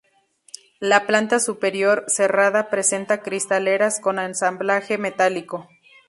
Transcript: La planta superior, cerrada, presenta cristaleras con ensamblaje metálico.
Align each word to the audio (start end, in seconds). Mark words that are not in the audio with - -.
La 0.79 1.05
planta 1.05 1.39
superior, 1.39 2.05
cerrada, 2.07 2.71
presenta 2.71 3.21
cristaleras 3.21 3.99
con 3.99 4.17
ensamblaje 4.17 4.97
metálico. 4.97 5.69